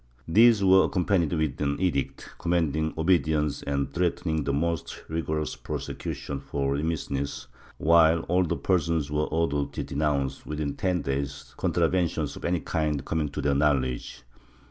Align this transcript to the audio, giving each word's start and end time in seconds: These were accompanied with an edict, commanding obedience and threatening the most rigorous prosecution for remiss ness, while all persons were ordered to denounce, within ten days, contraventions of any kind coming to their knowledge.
These 0.27 0.63
were 0.63 0.85
accompanied 0.85 1.31
with 1.33 1.61
an 1.61 1.79
edict, 1.79 2.27
commanding 2.39 2.91
obedience 2.97 3.61
and 3.61 3.93
threatening 3.93 4.43
the 4.45 4.51
most 4.51 5.03
rigorous 5.09 5.55
prosecution 5.55 6.39
for 6.39 6.73
remiss 6.73 7.11
ness, 7.11 7.45
while 7.77 8.21
all 8.21 8.43
persons 8.45 9.11
were 9.11 9.25
ordered 9.27 9.73
to 9.73 9.83
denounce, 9.83 10.43
within 10.43 10.75
ten 10.75 11.03
days, 11.03 11.53
contraventions 11.55 12.35
of 12.35 12.45
any 12.45 12.61
kind 12.61 13.05
coming 13.05 13.29
to 13.29 13.41
their 13.43 13.53
knowledge. 13.53 14.23